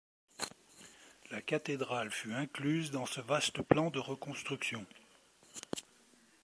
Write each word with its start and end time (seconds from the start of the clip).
La 1.29 1.43
cathédrale 1.43 2.09
fut 2.11 2.33
incluse 2.33 2.89
dans 2.89 3.05
ce 3.05 3.21
vaste 3.21 3.61
plan 3.61 3.91
de 3.91 3.99
reconstruction. 3.99 4.83